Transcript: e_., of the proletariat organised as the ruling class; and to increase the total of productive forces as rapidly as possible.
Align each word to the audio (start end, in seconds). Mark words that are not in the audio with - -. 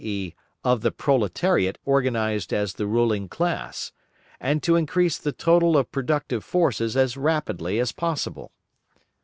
e_., 0.03 0.33
of 0.63 0.81
the 0.81 0.89
proletariat 0.91 1.77
organised 1.85 2.51
as 2.51 2.73
the 2.73 2.87
ruling 2.87 3.29
class; 3.29 3.91
and 4.39 4.63
to 4.63 4.75
increase 4.75 5.19
the 5.19 5.31
total 5.31 5.77
of 5.77 5.91
productive 5.91 6.43
forces 6.43 6.97
as 6.97 7.15
rapidly 7.15 7.77
as 7.79 7.91
possible. 7.91 8.51